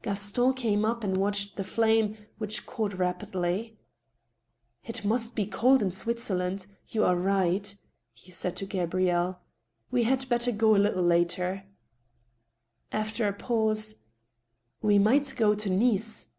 [0.00, 3.76] Gaston came up and watched the flame, which caught rapidly."
[4.88, 6.66] It must be cold in Switzeriand.
[6.88, 7.76] You are right,"
[8.14, 9.40] he said to Gabrielle;"
[9.92, 11.64] we had better go a little later."
[12.92, 13.96] After a pause
[14.80, 16.30] —"We might go to Nice."